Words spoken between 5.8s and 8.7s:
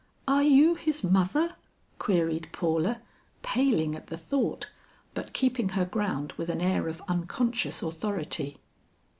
ground with an air of unconscious authority.